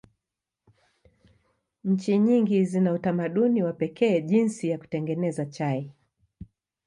Nchi 1.83 2.17
nyingi 2.17 2.65
zina 2.65 2.93
utamaduni 2.93 3.63
wa 3.63 3.73
pekee 3.73 4.21
jinsi 4.21 4.69
ya 4.69 4.77
kutengeneza 4.77 5.45
chai. 5.45 5.91